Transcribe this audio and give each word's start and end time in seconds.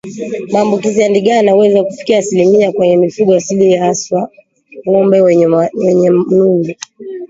Maambukizi 0.51 1.01
ya 1.01 1.09
ndigana 1.09 1.51
huweza 1.51 1.83
kufikia 1.83 2.17
asilimia 2.17 2.57
mia 2.57 2.71
kwenye 2.71 2.97
mifugo 2.97 3.35
asilia 3.35 3.83
hasa 3.85 4.29
ngombe 4.89 5.21
wenye 5.21 5.45
nundu 6.09 6.73